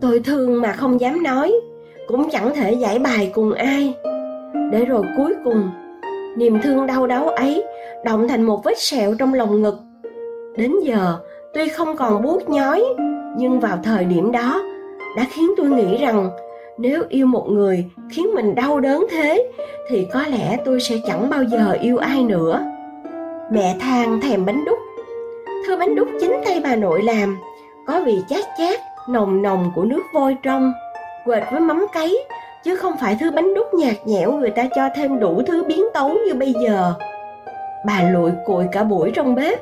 tôi 0.00 0.20
thương 0.24 0.60
mà 0.60 0.72
không 0.72 1.00
dám 1.00 1.22
nói, 1.22 1.52
cũng 2.08 2.30
chẳng 2.30 2.54
thể 2.54 2.72
giải 2.72 2.98
bài 2.98 3.30
cùng 3.34 3.52
ai 3.52 3.94
để 4.70 4.84
rồi 4.84 5.02
cuối 5.16 5.34
cùng, 5.44 5.70
niềm 6.36 6.58
thương 6.62 6.86
đau 6.86 7.06
đớn 7.06 7.28
ấy 7.28 7.64
động 8.04 8.28
thành 8.28 8.42
một 8.42 8.64
vết 8.64 8.78
sẹo 8.78 9.14
trong 9.18 9.34
lòng 9.34 9.62
ngực. 9.62 9.78
Đến 10.56 10.72
giờ, 10.82 11.16
tuy 11.54 11.68
không 11.68 11.96
còn 11.96 12.22
buốt 12.22 12.48
nhói, 12.48 12.84
nhưng 13.36 13.60
vào 13.60 13.78
thời 13.84 14.04
điểm 14.04 14.32
đó 14.32 14.62
đã 15.16 15.26
khiến 15.30 15.50
tôi 15.56 15.66
nghĩ 15.66 15.96
rằng 15.96 16.30
nếu 16.78 17.02
yêu 17.08 17.26
một 17.26 17.46
người 17.50 17.84
khiến 18.10 18.26
mình 18.34 18.54
đau 18.54 18.80
đớn 18.80 19.06
thế, 19.10 19.50
thì 19.90 20.06
có 20.12 20.24
lẽ 20.28 20.56
tôi 20.64 20.80
sẽ 20.80 20.96
chẳng 21.06 21.30
bao 21.30 21.42
giờ 21.42 21.76
yêu 21.80 21.98
ai 21.98 22.22
nữa. 22.22 22.60
Mẹ 23.52 23.76
than 23.80 24.20
thèm 24.20 24.46
bánh 24.46 24.64
đúc. 24.64 24.78
Thưa 25.66 25.76
bánh 25.76 25.94
đúc 25.94 26.08
chính 26.20 26.40
tay 26.44 26.60
bà 26.64 26.76
nội 26.76 27.02
làm, 27.02 27.38
có 27.86 28.00
vị 28.06 28.18
chát 28.28 28.44
chát, 28.58 28.80
nồng 29.08 29.42
nồng 29.42 29.70
của 29.74 29.84
nước 29.84 30.02
vôi 30.12 30.36
trong, 30.42 30.72
quệt 31.24 31.42
với 31.52 31.60
mắm 31.60 31.86
cấy 31.94 32.24
chứ 32.68 32.76
không 32.76 32.96
phải 33.00 33.16
thứ 33.20 33.30
bánh 33.30 33.54
đúc 33.54 33.74
nhạt 33.74 33.94
nhẽo 34.06 34.32
người 34.32 34.50
ta 34.50 34.64
cho 34.76 34.88
thêm 34.94 35.20
đủ 35.20 35.42
thứ 35.46 35.64
biến 35.64 35.84
tấu 35.94 36.14
như 36.26 36.34
bây 36.34 36.54
giờ. 36.62 36.94
Bà 37.86 38.10
lụi 38.12 38.30
cụi 38.46 38.64
cả 38.72 38.84
buổi 38.84 39.10
trong 39.14 39.34
bếp. 39.34 39.58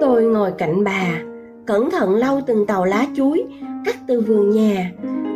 Tôi 0.00 0.24
ngồi 0.24 0.52
cạnh 0.58 0.84
bà, 0.84 1.18
cẩn 1.66 1.90
thận 1.90 2.14
lau 2.14 2.40
từng 2.46 2.66
tàu 2.66 2.84
lá 2.84 3.06
chuối, 3.16 3.44
cắt 3.84 3.96
từ 4.06 4.20
vườn 4.20 4.50
nhà, 4.50 4.92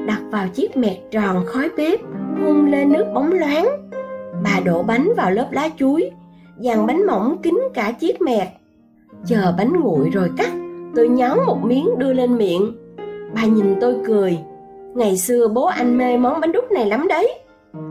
đặt 0.06 0.20
vào 0.30 0.48
chiếc 0.48 0.76
mẹt 0.76 0.96
tròn 1.10 1.44
khói 1.46 1.68
bếp 1.76 2.00
hun 2.40 2.70
lên 2.70 2.92
nước 2.92 3.04
bóng 3.14 3.32
loáng. 3.32 3.68
Bà 4.44 4.60
đổ 4.64 4.82
bánh 4.82 5.12
vào 5.16 5.30
lớp 5.30 5.48
lá 5.50 5.68
chuối, 5.78 6.10
dàn 6.58 6.86
bánh 6.86 7.06
mỏng 7.06 7.36
kín 7.42 7.58
cả 7.74 7.92
chiếc 7.92 8.22
mẹt. 8.22 8.48
Chờ 9.26 9.54
bánh 9.58 9.80
nguội 9.80 10.10
rồi 10.10 10.30
cắt, 10.36 10.50
tôi 10.96 11.08
nhón 11.08 11.38
một 11.46 11.58
miếng 11.62 11.88
đưa 11.98 12.12
lên 12.12 12.36
miệng. 12.36 12.76
Bà 13.34 13.44
nhìn 13.44 13.74
tôi 13.80 13.96
cười 14.06 14.38
ngày 14.96 15.16
xưa 15.16 15.48
bố 15.48 15.64
anh 15.64 15.98
mê 15.98 16.16
món 16.16 16.40
bánh 16.40 16.52
đúc 16.52 16.72
này 16.72 16.86
lắm 16.86 17.08
đấy. 17.08 17.38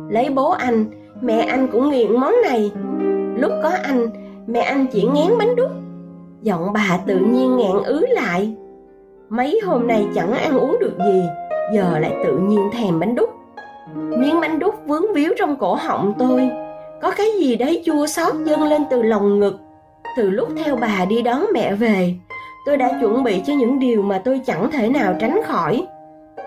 Lấy 0.09 0.29
bố 0.29 0.50
anh, 0.50 0.85
mẹ 1.21 1.39
anh 1.39 1.67
cũng 1.71 1.89
nghiện 1.89 2.19
món 2.19 2.33
này. 2.43 2.71
Lúc 3.35 3.51
có 3.63 3.71
anh, 3.83 4.09
mẹ 4.47 4.59
anh 4.59 4.85
chỉ 4.91 5.03
ngán 5.03 5.38
bánh 5.38 5.55
đúc. 5.55 5.71
Giọng 6.41 6.74
bà 6.74 7.00
tự 7.07 7.17
nhiên 7.17 7.57
ngạn 7.57 7.83
ứ 7.83 8.05
lại. 8.09 8.55
Mấy 9.29 9.62
hôm 9.65 9.88
nay 9.88 10.07
chẳng 10.15 10.31
ăn 10.31 10.59
uống 10.59 10.77
được 10.79 10.93
gì, 11.05 11.24
giờ 11.74 12.00
lại 12.00 12.15
tự 12.25 12.38
nhiên 12.38 12.69
thèm 12.74 13.00
bánh 13.00 13.15
đúc. 13.15 13.29
Miếng 13.95 14.41
bánh 14.41 14.59
đúc 14.59 14.75
vướng 14.85 15.13
víu 15.13 15.33
trong 15.38 15.55
cổ 15.55 15.75
họng 15.75 16.13
tôi. 16.19 16.50
Có 17.01 17.12
cái 17.12 17.27
gì 17.39 17.55
đấy 17.55 17.83
chua 17.85 18.05
xót 18.05 18.33
dâng 18.45 18.63
lên 18.63 18.81
từ 18.89 19.01
lòng 19.01 19.39
ngực. 19.39 19.57
Từ 20.17 20.29
lúc 20.29 20.50
theo 20.63 20.75
bà 20.75 21.05
đi 21.09 21.21
đón 21.21 21.45
mẹ 21.53 21.75
về, 21.75 22.13
tôi 22.65 22.77
đã 22.77 22.97
chuẩn 23.01 23.24
bị 23.24 23.41
cho 23.45 23.53
những 23.53 23.79
điều 23.79 24.01
mà 24.01 24.21
tôi 24.25 24.41
chẳng 24.45 24.71
thể 24.71 24.89
nào 24.89 25.15
tránh 25.19 25.41
khỏi 25.45 25.88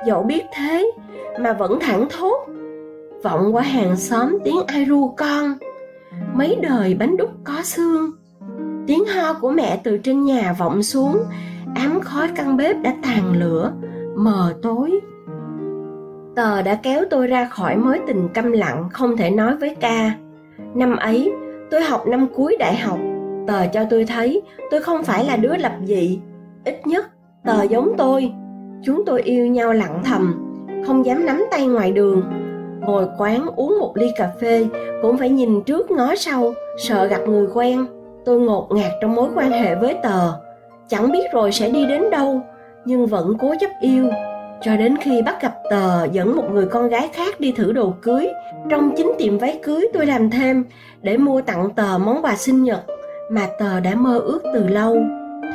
dẫu 0.06 0.22
biết 0.22 0.44
thế 0.54 0.90
mà 1.40 1.52
vẫn 1.52 1.80
thẳng 1.80 2.06
thốt. 2.10 2.46
Vọng 3.22 3.54
qua 3.54 3.62
hàng 3.62 3.96
xóm 3.96 4.38
tiếng 4.44 4.66
ai 4.66 4.84
ru 4.84 5.14
con. 5.16 5.54
Mấy 6.34 6.58
đời 6.62 6.94
bánh 6.94 7.16
đúc 7.16 7.30
có 7.44 7.62
xương. 7.62 8.10
Tiếng 8.86 9.04
ho 9.04 9.32
của 9.32 9.50
mẹ 9.50 9.80
từ 9.84 9.98
trên 9.98 10.24
nhà 10.24 10.54
vọng 10.58 10.82
xuống. 10.82 11.22
Ám 11.74 12.00
khói 12.00 12.28
căn 12.36 12.56
bếp 12.56 12.76
đã 12.82 12.94
tàn 13.02 13.32
lửa 13.32 13.72
mờ 14.16 14.54
tối. 14.62 15.00
Tờ 16.36 16.62
đã 16.62 16.74
kéo 16.74 17.04
tôi 17.10 17.26
ra 17.26 17.44
khỏi 17.44 17.76
mối 17.76 18.00
tình 18.06 18.28
câm 18.34 18.52
lặng 18.52 18.88
không 18.92 19.16
thể 19.16 19.30
nói 19.30 19.56
với 19.56 19.74
ca. 19.80 20.12
Năm 20.74 20.96
ấy, 20.96 21.32
tôi 21.70 21.82
học 21.82 22.06
năm 22.06 22.26
cuối 22.34 22.56
đại 22.58 22.76
học, 22.76 22.98
tờ 23.46 23.66
cho 23.66 23.84
tôi 23.90 24.04
thấy 24.04 24.42
tôi 24.70 24.82
không 24.82 25.04
phải 25.04 25.24
là 25.24 25.36
đứa 25.36 25.56
lập 25.56 25.72
dị. 25.84 26.20
Ít 26.64 26.86
nhất, 26.86 27.06
tờ 27.44 27.62
giống 27.62 27.92
tôi. 27.98 28.32
Chúng 28.84 29.04
tôi 29.06 29.22
yêu 29.22 29.46
nhau 29.46 29.72
lặng 29.72 30.02
thầm, 30.04 30.44
không 30.86 31.06
dám 31.06 31.26
nắm 31.26 31.44
tay 31.50 31.66
ngoài 31.66 31.92
đường. 31.92 32.22
Ngồi 32.80 33.06
quán 33.18 33.46
uống 33.56 33.78
một 33.80 33.96
ly 33.96 34.06
cà 34.16 34.30
phê 34.40 34.66
cũng 35.02 35.18
phải 35.18 35.30
nhìn 35.30 35.62
trước 35.62 35.90
ngó 35.90 36.14
sau, 36.16 36.54
sợ 36.78 37.06
gặp 37.06 37.20
người 37.28 37.46
quen. 37.54 37.86
Tôi 38.24 38.40
ngột 38.40 38.68
ngạt 38.70 38.92
trong 39.00 39.14
mối 39.14 39.28
quan 39.34 39.50
hệ 39.50 39.74
với 39.74 39.96
tờ, 40.02 40.32
chẳng 40.88 41.12
biết 41.12 41.24
rồi 41.32 41.52
sẽ 41.52 41.68
đi 41.68 41.86
đến 41.86 42.10
đâu, 42.10 42.40
nhưng 42.84 43.06
vẫn 43.06 43.36
cố 43.38 43.54
chấp 43.60 43.70
yêu 43.80 44.10
cho 44.60 44.76
đến 44.76 44.96
khi 44.96 45.22
bắt 45.22 45.42
gặp 45.42 45.54
tờ 45.70 46.04
dẫn 46.12 46.36
một 46.36 46.44
người 46.52 46.66
con 46.66 46.88
gái 46.88 47.08
khác 47.12 47.40
đi 47.40 47.52
thử 47.52 47.72
đồ 47.72 47.94
cưới 48.02 48.28
trong 48.70 48.92
chính 48.96 49.12
tiệm 49.18 49.38
váy 49.38 49.60
cưới 49.62 49.88
tôi 49.92 50.06
làm 50.06 50.30
thêm 50.30 50.64
để 51.02 51.16
mua 51.16 51.40
tặng 51.40 51.70
tờ 51.76 51.98
món 51.98 52.22
quà 52.22 52.36
sinh 52.36 52.64
nhật 52.64 52.80
mà 53.30 53.46
tờ 53.58 53.80
đã 53.80 53.94
mơ 53.94 54.18
ước 54.18 54.40
từ 54.54 54.68
lâu 54.68 54.96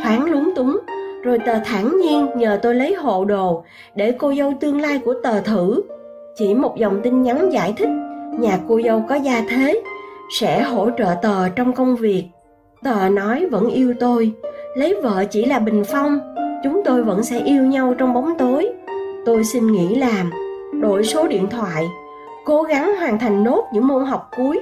thoáng 0.04 0.26
lúng 0.26 0.50
túng 0.56 0.80
rồi 1.24 1.40
tờ 1.46 1.54
thản 1.66 1.98
nhiên 1.98 2.28
nhờ 2.36 2.60
tôi 2.62 2.76
lấy 2.76 2.94
hộ 2.94 3.26
đồ 3.26 3.64
để 3.96 4.12
cô 4.18 4.34
dâu 4.34 4.54
tương 4.60 4.82
lai 4.82 5.00
của 5.06 5.14
tờ 5.24 5.42
thử. 5.42 5.82
Chỉ 6.36 6.54
một 6.54 6.76
dòng 6.78 7.02
tin 7.04 7.22
nhắn 7.22 7.50
giải 7.52 7.74
thích, 7.78 7.90
nhà 8.40 8.60
cô 8.68 8.82
dâu 8.86 9.04
có 9.10 9.16
gia 9.16 9.42
thế, 9.50 9.82
sẽ 10.40 10.62
hỗ 10.62 10.90
trợ 10.98 11.16
tờ 11.22 11.50
trong 11.50 11.74
công 11.74 11.96
việc. 11.96 12.26
Tờ 12.84 13.10
nói 13.10 13.46
vẫn 13.52 13.70
yêu 13.70 13.94
tôi, 14.00 14.32
lấy 14.76 14.96
vợ 15.04 15.26
chỉ 15.32 15.46
là 15.46 15.60
bình 15.60 15.84
phong, 15.88 16.20
chúng 16.64 16.82
tôi 16.86 17.04
vẫn 17.04 17.24
sẽ 17.24 17.40
yêu 17.40 17.64
nhau 17.64 17.94
trong 17.98 18.14
bóng 18.14 18.38
tối. 18.38 18.70
Tôi 19.26 19.44
xin 19.44 19.72
nghỉ 19.72 19.96
làm, 19.96 20.32
đổi 20.82 21.04
số 21.04 21.28
điện 21.28 21.48
thoại, 21.50 21.86
cố 22.46 22.62
gắng 22.62 22.96
hoàn 22.96 23.20
thành 23.20 23.44
nốt 23.44 23.64
những 23.74 23.88
môn 23.88 24.06
học 24.06 24.30
cuối 24.38 24.60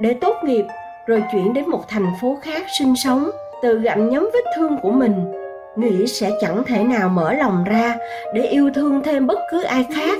để 0.00 0.14
tốt 0.14 0.36
nghiệp, 0.44 0.64
rồi 1.06 1.22
chuyển 1.32 1.54
đến 1.54 1.70
một 1.70 1.88
thành 1.88 2.06
phố 2.20 2.38
khác 2.42 2.62
sinh 2.78 2.94
sống, 3.04 3.30
tự 3.62 3.78
gặm 3.78 4.10
nhấm 4.10 4.28
vết 4.32 4.44
thương 4.56 4.76
của 4.82 4.90
mình 4.90 5.41
nghĩ 5.76 6.06
sẽ 6.06 6.30
chẳng 6.40 6.62
thể 6.66 6.84
nào 6.84 7.08
mở 7.08 7.32
lòng 7.32 7.64
ra 7.64 7.96
để 8.34 8.42
yêu 8.46 8.70
thương 8.74 9.02
thêm 9.04 9.26
bất 9.26 9.38
cứ 9.50 9.62
ai 9.62 9.86
khác. 9.94 10.18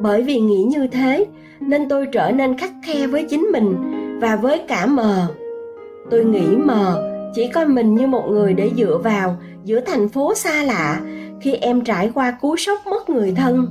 Bởi 0.00 0.22
vì 0.22 0.40
nghĩ 0.40 0.62
như 0.62 0.86
thế, 0.86 1.26
nên 1.60 1.88
tôi 1.88 2.06
trở 2.12 2.30
nên 2.30 2.58
khắc 2.58 2.70
khe 2.86 3.06
với 3.06 3.26
chính 3.30 3.40
mình 3.52 3.76
và 4.20 4.36
với 4.36 4.58
cả 4.68 4.86
mờ. 4.86 5.26
Tôi 6.10 6.24
nghĩ 6.24 6.46
mờ 6.56 7.06
chỉ 7.34 7.48
coi 7.48 7.66
mình 7.66 7.94
như 7.94 8.06
một 8.06 8.26
người 8.30 8.54
để 8.54 8.70
dựa 8.76 8.98
vào 9.04 9.36
giữa 9.64 9.80
thành 9.80 10.08
phố 10.08 10.34
xa 10.34 10.62
lạ 10.62 11.00
khi 11.40 11.54
em 11.54 11.80
trải 11.80 12.10
qua 12.14 12.30
cú 12.40 12.56
sốc 12.56 12.78
mất 12.86 13.10
người 13.10 13.32
thân. 13.36 13.66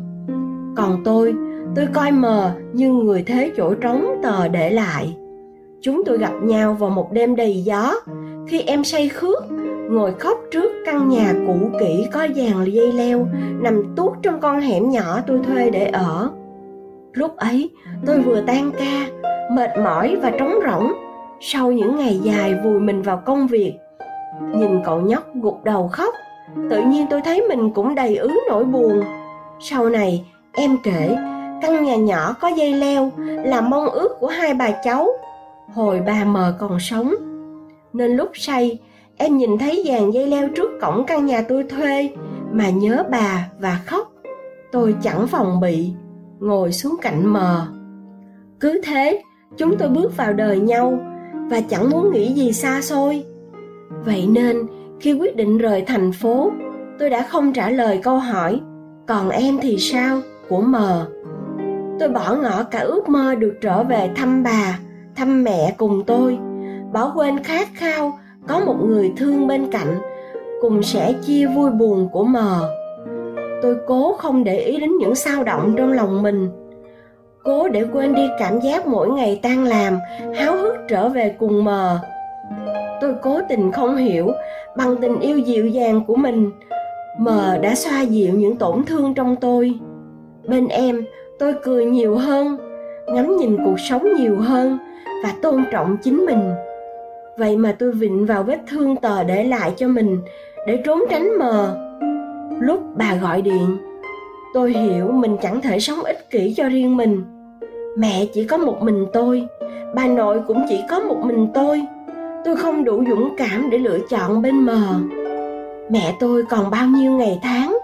Còn 0.75 1.03
tôi 1.05 1.33
tôi 1.75 1.87
coi 1.93 2.11
mờ 2.11 2.51
như 2.73 2.89
người 2.89 3.23
thế 3.23 3.51
chỗ 3.57 3.73
trống 3.73 4.19
tờ 4.23 4.47
để 4.47 4.69
lại. 4.69 5.17
Chúng 5.81 6.03
tôi 6.05 6.17
gặp 6.17 6.33
nhau 6.43 6.73
vào 6.79 6.89
một 6.89 7.11
đêm 7.11 7.35
đầy 7.35 7.61
gió 7.61 7.93
khi 8.47 8.61
em 8.61 8.83
say 8.83 9.09
khước 9.09 9.43
ngồi 9.89 10.13
khóc 10.13 10.37
trước 10.51 10.71
căn 10.85 11.09
nhà 11.09 11.33
cũ 11.47 11.69
kỹ 11.79 12.07
có 12.13 12.27
dàn 12.35 12.65
dây 12.65 12.91
leo, 12.91 13.27
nằm 13.61 13.95
tuốt 13.95 14.13
trong 14.21 14.39
con 14.39 14.59
hẻm 14.59 14.89
nhỏ 14.89 15.19
tôi 15.27 15.39
thuê 15.47 15.69
để 15.69 15.85
ở. 15.85 16.29
Lúc 17.13 17.37
ấy, 17.37 17.69
tôi 18.05 18.21
vừa 18.21 18.41
tan 18.41 18.71
ca, 18.79 19.07
mệt 19.51 19.69
mỏi 19.83 20.15
và 20.21 20.29
trống 20.29 20.53
rỗng. 20.67 20.93
Sau 21.41 21.71
những 21.71 21.97
ngày 21.97 22.19
dài 22.23 22.55
vùi 22.63 22.79
mình 22.79 23.01
vào 23.01 23.21
công 23.25 23.47
việc, 23.47 23.73
nhìn 24.55 24.81
cậu 24.85 25.01
nhóc 25.01 25.23
gục 25.35 25.63
đầu 25.63 25.87
khóc, 25.87 26.13
tự 26.69 26.81
nhiên 26.81 27.05
tôi 27.09 27.21
thấy 27.21 27.43
mình 27.49 27.71
cũng 27.73 27.95
đầy 27.95 28.15
ứ 28.15 28.31
nỗi 28.49 28.63
buồn. 28.63 29.03
Sau 29.59 29.89
này, 29.89 30.25
em 30.53 30.77
kể, 30.83 31.15
căn 31.61 31.85
nhà 31.85 31.95
nhỏ 31.95 32.35
có 32.41 32.47
dây 32.47 32.73
leo 32.73 33.11
là 33.45 33.61
mong 33.61 33.89
ước 33.89 34.19
của 34.19 34.27
hai 34.27 34.53
bà 34.53 34.71
cháu, 34.83 35.07
hồi 35.73 36.01
bà 36.05 36.23
mờ 36.25 36.53
còn 36.59 36.79
sống. 36.79 37.15
Nên 37.93 38.11
lúc 38.11 38.29
say 38.33 38.79
em 39.19 39.37
nhìn 39.37 39.57
thấy 39.57 39.83
dàn 39.87 40.11
dây 40.11 40.27
leo 40.27 40.49
trước 40.49 40.71
cổng 40.81 41.03
căn 41.07 41.25
nhà 41.25 41.41
tôi 41.41 41.63
thuê, 41.63 42.09
mà 42.51 42.69
nhớ 42.69 43.03
bà 43.11 43.47
và 43.59 43.79
khóc. 43.85 44.11
Tôi 44.71 44.95
chẳng 45.01 45.27
phòng 45.27 45.59
bị, 45.59 45.93
ngồi 46.39 46.71
xuống 46.71 46.95
cạnh 47.01 47.25
mờ. 47.25 47.67
Cứ 48.59 48.81
thế, 48.83 49.23
chúng 49.57 49.77
tôi 49.77 49.89
bước 49.89 50.17
vào 50.17 50.33
đời 50.33 50.59
nhau, 50.59 50.99
và 51.49 51.61
chẳng 51.61 51.89
muốn 51.89 52.11
nghĩ 52.13 52.33
gì 52.33 52.53
xa 52.53 52.81
xôi. 52.81 53.23
Vậy 54.05 54.27
nên, 54.27 54.57
khi 54.99 55.13
quyết 55.13 55.35
định 55.35 55.57
rời 55.57 55.83
thành 55.87 56.11
phố, 56.11 56.51
tôi 56.99 57.09
đã 57.09 57.21
không 57.21 57.53
trả 57.53 57.69
lời 57.69 57.99
câu 58.03 58.17
hỏi, 58.17 58.61
còn 59.07 59.29
em 59.29 59.57
thì 59.61 59.77
sao? 59.77 60.21
của 60.49 60.61
mờ. 60.61 61.07
Tôi 61.99 62.09
bỏ 62.09 62.35
ngỏ 62.35 62.63
cả 62.63 62.79
ước 62.79 63.09
mơ 63.09 63.35
được 63.35 63.53
trở 63.61 63.83
về 63.83 64.09
thăm 64.15 64.43
bà, 64.43 64.79
thăm 65.15 65.43
mẹ 65.43 65.75
cùng 65.77 66.03
tôi, 66.07 66.37
bỏ 66.93 67.11
quên 67.15 67.43
khát 67.43 67.67
khao 67.73 68.19
có 68.49 68.59
một 68.59 68.75
người 68.85 69.13
thương 69.17 69.47
bên 69.47 69.71
cạnh 69.71 69.97
cùng 70.61 70.83
sẻ 70.83 71.13
chia 71.21 71.47
vui 71.47 71.69
buồn 71.71 72.09
của 72.11 72.23
mờ. 72.23 72.75
Tôi 73.61 73.75
cố 73.87 74.15
không 74.17 74.43
để 74.43 74.59
ý 74.59 74.79
đến 74.79 74.97
những 74.97 75.15
sao 75.15 75.43
động 75.43 75.73
trong 75.77 75.91
lòng 75.91 76.21
mình. 76.21 76.49
Cố 77.43 77.69
để 77.69 77.85
quên 77.93 78.15
đi 78.15 78.27
cảm 78.39 78.59
giác 78.59 78.87
mỗi 78.87 79.09
ngày 79.09 79.39
tan 79.43 79.63
làm, 79.63 79.97
háo 80.35 80.57
hức 80.57 80.75
trở 80.87 81.09
về 81.09 81.35
cùng 81.39 81.63
mờ. 81.63 81.99
Tôi 83.01 83.15
cố 83.21 83.39
tình 83.49 83.71
không 83.71 83.95
hiểu 83.95 84.31
bằng 84.77 84.95
tình 85.01 85.19
yêu 85.19 85.37
dịu 85.37 85.67
dàng 85.67 86.01
của 86.07 86.15
mình, 86.15 86.51
mờ 87.19 87.57
đã 87.61 87.75
xoa 87.75 88.01
dịu 88.01 88.33
những 88.33 88.55
tổn 88.57 88.83
thương 88.85 89.13
trong 89.13 89.35
tôi. 89.35 89.79
Bên 90.47 90.67
em, 90.67 91.05
tôi 91.39 91.53
cười 91.63 91.85
nhiều 91.85 92.15
hơn, 92.15 92.57
ngắm 93.07 93.37
nhìn 93.37 93.57
cuộc 93.65 93.79
sống 93.89 94.13
nhiều 94.13 94.37
hơn 94.39 94.77
và 95.23 95.33
tôn 95.41 95.63
trọng 95.71 95.97
chính 96.03 96.25
mình 96.25 96.51
vậy 97.39 97.57
mà 97.57 97.75
tôi 97.79 97.91
vịn 97.91 98.25
vào 98.25 98.43
vết 98.43 98.57
thương 98.67 98.95
tờ 98.95 99.23
để 99.23 99.43
lại 99.43 99.73
cho 99.77 99.87
mình, 99.87 100.21
để 100.67 100.81
trốn 100.85 100.99
tránh 101.09 101.37
mờ. 101.39 101.77
Lúc 102.59 102.79
bà 102.95 103.15
gọi 103.15 103.41
điện, 103.41 103.77
tôi 104.53 104.71
hiểu 104.71 105.11
mình 105.11 105.37
chẳng 105.41 105.61
thể 105.61 105.79
sống 105.79 106.03
ích 106.03 106.29
kỷ 106.29 106.53
cho 106.57 106.69
riêng 106.69 106.97
mình. 106.97 107.23
Mẹ 107.97 108.25
chỉ 108.33 108.43
có 108.43 108.57
một 108.57 108.81
mình 108.81 109.05
tôi, 109.13 109.47
bà 109.95 110.07
nội 110.07 110.41
cũng 110.47 110.65
chỉ 110.69 110.79
có 110.89 110.99
một 110.99 111.17
mình 111.23 111.47
tôi. 111.53 111.81
Tôi 112.45 112.55
không 112.55 112.83
đủ 112.83 113.03
dũng 113.09 113.35
cảm 113.37 113.69
để 113.69 113.77
lựa 113.77 113.99
chọn 114.09 114.41
bên 114.41 114.55
mờ. 114.55 114.81
Mẹ 115.89 116.15
tôi 116.19 116.43
còn 116.49 116.69
bao 116.69 116.87
nhiêu 116.87 117.11
ngày 117.11 117.39
tháng? 117.43 117.77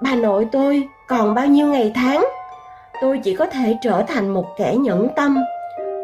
Bà 0.00 0.14
nội 0.14 0.46
tôi 0.52 0.88
còn 1.08 1.34
bao 1.34 1.46
nhiêu 1.46 1.66
ngày 1.66 1.92
tháng? 1.94 2.24
Tôi 3.02 3.20
chỉ 3.24 3.36
có 3.36 3.46
thể 3.46 3.76
trở 3.82 4.02
thành 4.08 4.28
một 4.28 4.44
kẻ 4.58 4.76
nhẫn 4.76 5.08
tâm, 5.16 5.38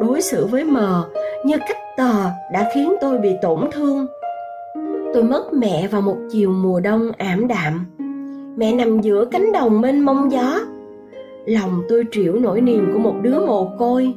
đối 0.01 0.23
xử 0.23 0.47
với 0.47 0.65
mờ 0.65 1.05
như 1.45 1.57
cách 1.69 1.79
tờ 1.97 2.31
đã 2.53 2.71
khiến 2.75 2.95
tôi 3.01 3.19
bị 3.19 3.37
tổn 3.43 3.61
thương. 3.73 4.07
Tôi 5.15 5.23
mất 5.23 5.53
mẹ 5.53 5.89
vào 5.89 6.01
một 6.01 6.17
chiều 6.31 6.51
mùa 6.51 6.81
đông 6.81 7.11
ảm 7.19 7.49
đạm. 7.49 7.87
Mẹ 8.57 8.75
nằm 8.75 9.01
giữa 9.01 9.25
cánh 9.25 9.53
đồng 9.53 9.81
mênh 9.81 10.01
mông 10.01 10.33
gió. 10.33 10.61
Lòng 11.47 11.83
tôi 11.89 12.05
trĩu 12.11 12.37
nỗi 12.41 12.61
niềm 12.61 12.91
của 12.93 12.99
một 12.99 13.15
đứa 13.23 13.47
mồ 13.47 13.71
côi. 13.79 14.15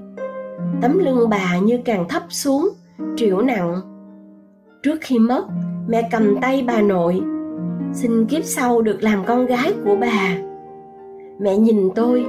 Tấm 0.81 0.99
lưng 0.99 1.29
bà 1.29 1.57
như 1.57 1.79
càng 1.85 2.07
thấp 2.09 2.23
xuống 2.29 2.69
trĩu 3.15 3.41
nặng. 3.41 3.81
Trước 4.83 4.97
khi 5.01 5.19
mất, 5.19 5.45
mẹ 5.87 6.07
cầm 6.11 6.37
tay 6.41 6.63
bà 6.67 6.81
nội. 6.81 7.21
Xin 7.93 8.25
kiếp 8.25 8.43
sau 8.43 8.81
được 8.81 9.03
làm 9.03 9.25
con 9.25 9.45
gái 9.45 9.73
của 9.85 9.95
bà. 9.95 10.37
Mẹ 11.39 11.57
nhìn 11.57 11.89
tôi, 11.95 12.25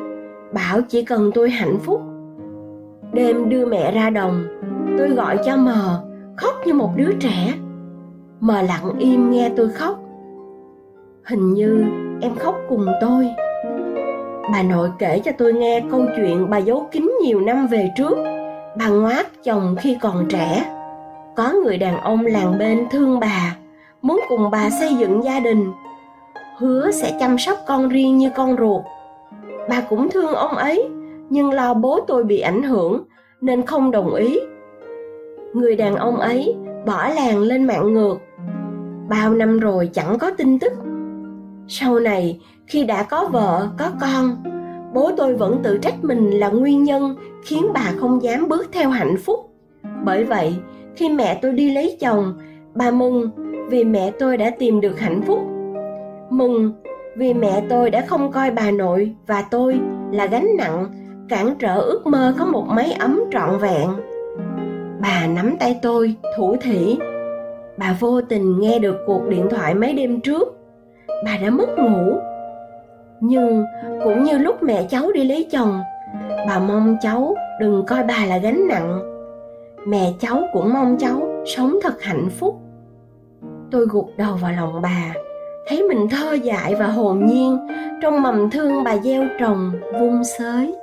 bảo 0.52 0.80
chỉ 0.88 1.02
cần 1.04 1.30
tôi 1.34 1.50
hạnh 1.50 1.78
phúc. 1.82 2.00
Đêm 3.12 3.48
đưa 3.48 3.66
mẹ 3.66 3.92
ra 3.92 4.10
đồng 4.10 4.46
tôi 5.00 5.08
gọi 5.08 5.38
cho 5.44 5.56
mờ, 5.56 6.02
khóc 6.36 6.54
như 6.64 6.74
một 6.74 6.90
đứa 6.96 7.12
trẻ. 7.20 7.52
Mờ 8.40 8.62
lặng 8.62 8.92
im 8.98 9.30
nghe 9.30 9.50
tôi 9.56 9.68
khóc. 9.68 9.98
Hình 11.24 11.54
như 11.54 11.84
em 12.20 12.34
khóc 12.34 12.54
cùng 12.68 12.86
tôi. 13.00 13.28
Bà 14.52 14.62
nội 14.62 14.90
kể 14.98 15.20
cho 15.24 15.32
tôi 15.38 15.52
nghe 15.52 15.82
câu 15.90 16.06
chuyện 16.16 16.50
bà 16.50 16.58
giấu 16.58 16.88
kín 16.92 17.12
nhiều 17.22 17.40
năm 17.40 17.66
về 17.66 17.90
trước. 17.96 18.16
Bà 18.78 18.88
ngoát 18.88 19.26
chồng 19.44 19.76
khi 19.78 19.96
còn 20.00 20.26
trẻ. 20.28 20.64
Có 21.36 21.52
người 21.64 21.76
đàn 21.78 22.00
ông 22.00 22.26
làng 22.26 22.58
bên 22.58 22.86
thương 22.90 23.20
bà, 23.20 23.56
muốn 24.02 24.20
cùng 24.28 24.50
bà 24.50 24.70
xây 24.70 24.94
dựng 24.94 25.24
gia 25.24 25.40
đình. 25.40 25.72
Hứa 26.58 26.90
sẽ 26.90 27.16
chăm 27.20 27.38
sóc 27.38 27.58
con 27.66 27.88
riêng 27.88 28.18
như 28.18 28.30
con 28.36 28.56
ruột. 28.56 28.82
Bà 29.68 29.80
cũng 29.80 30.10
thương 30.10 30.34
ông 30.34 30.56
ấy, 30.56 30.88
nhưng 31.30 31.52
lo 31.52 31.74
bố 31.74 32.00
tôi 32.06 32.24
bị 32.24 32.40
ảnh 32.40 32.62
hưởng, 32.62 33.04
nên 33.40 33.66
không 33.66 33.90
đồng 33.90 34.14
ý 34.14 34.40
người 35.54 35.76
đàn 35.76 35.96
ông 35.96 36.16
ấy 36.16 36.54
bỏ 36.86 37.08
làng 37.08 37.38
lên 37.38 37.64
mạng 37.64 37.94
ngược. 37.94 38.18
Bao 39.08 39.34
năm 39.34 39.58
rồi 39.58 39.90
chẳng 39.92 40.18
có 40.18 40.30
tin 40.30 40.58
tức. 40.58 40.72
Sau 41.68 41.98
này, 41.98 42.40
khi 42.66 42.84
đã 42.84 43.02
có 43.02 43.28
vợ, 43.32 43.68
có 43.78 43.90
con, 44.00 44.36
bố 44.94 45.10
tôi 45.16 45.34
vẫn 45.34 45.60
tự 45.62 45.78
trách 45.78 46.04
mình 46.04 46.30
là 46.30 46.48
nguyên 46.48 46.84
nhân 46.84 47.16
khiến 47.44 47.66
bà 47.74 47.92
không 47.98 48.22
dám 48.22 48.48
bước 48.48 48.68
theo 48.72 48.90
hạnh 48.90 49.16
phúc. 49.16 49.50
Bởi 50.04 50.24
vậy, 50.24 50.54
khi 50.96 51.08
mẹ 51.08 51.38
tôi 51.42 51.52
đi 51.52 51.74
lấy 51.74 51.96
chồng, 52.00 52.34
bà 52.74 52.90
mừng 52.90 53.30
vì 53.68 53.84
mẹ 53.84 54.10
tôi 54.18 54.36
đã 54.36 54.50
tìm 54.58 54.80
được 54.80 55.00
hạnh 55.00 55.22
phúc. 55.22 55.38
Mừng 56.30 56.72
vì 57.16 57.34
mẹ 57.34 57.62
tôi 57.68 57.90
đã 57.90 58.04
không 58.06 58.32
coi 58.32 58.50
bà 58.50 58.70
nội 58.70 59.14
và 59.26 59.44
tôi 59.50 59.80
là 60.12 60.26
gánh 60.26 60.48
nặng, 60.58 60.86
cản 61.28 61.54
trở 61.58 61.80
ước 61.80 62.06
mơ 62.06 62.34
có 62.38 62.44
một 62.44 62.64
mái 62.68 62.92
ấm 62.92 63.20
trọn 63.32 63.58
vẹn 63.58 63.90
bà 65.00 65.26
nắm 65.26 65.56
tay 65.60 65.78
tôi, 65.82 66.14
thủ 66.36 66.56
thỉ. 66.60 66.98
Bà 67.76 67.96
vô 68.00 68.20
tình 68.20 68.60
nghe 68.60 68.78
được 68.78 68.96
cuộc 69.06 69.28
điện 69.28 69.46
thoại 69.50 69.74
mấy 69.74 69.92
đêm 69.92 70.20
trước. 70.20 70.56
Bà 71.24 71.36
đã 71.42 71.50
mất 71.50 71.68
ngủ. 71.78 72.16
Nhưng 73.20 73.64
cũng 74.04 74.24
như 74.24 74.38
lúc 74.38 74.62
mẹ 74.62 74.86
cháu 74.90 75.12
đi 75.12 75.24
lấy 75.24 75.48
chồng, 75.52 75.80
bà 76.48 76.58
mong 76.58 76.96
cháu 77.02 77.34
đừng 77.60 77.84
coi 77.86 78.02
bà 78.02 78.26
là 78.26 78.38
gánh 78.38 78.68
nặng. 78.68 79.00
Mẹ 79.86 80.12
cháu 80.20 80.42
cũng 80.52 80.72
mong 80.72 80.96
cháu 80.98 81.44
sống 81.56 81.78
thật 81.82 82.02
hạnh 82.02 82.28
phúc. 82.30 82.60
Tôi 83.70 83.86
gục 83.90 84.10
đầu 84.16 84.34
vào 84.42 84.52
lòng 84.52 84.82
bà, 84.82 85.14
thấy 85.68 85.82
mình 85.82 86.08
thơ 86.10 86.32
dại 86.32 86.74
và 86.74 86.86
hồn 86.86 87.26
nhiên 87.26 87.58
trong 88.02 88.22
mầm 88.22 88.50
thương 88.50 88.84
bà 88.84 88.96
gieo 88.96 89.24
trồng 89.40 89.72
vung 90.00 90.24
xới. 90.24 90.74